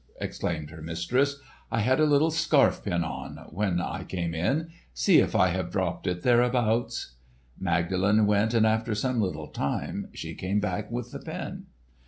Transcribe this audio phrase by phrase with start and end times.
[0.19, 1.39] exclaimed her mistress.
[1.69, 4.69] "I had a little scarf pin on, when I came in.
[4.95, 7.17] See if I have dropped it thereabouts."
[7.59, 11.67] Magdalen went and after some little time she came back with the pin.